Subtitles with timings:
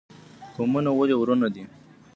[0.55, 1.63] قومونه ولې ورونه دي؟